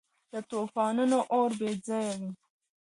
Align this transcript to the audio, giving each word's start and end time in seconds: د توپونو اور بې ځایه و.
د 0.31 0.33
توپونو 0.49 1.19
اور 1.35 1.49
بې 1.59 1.71
ځایه 1.87 2.13
و. 2.19 2.21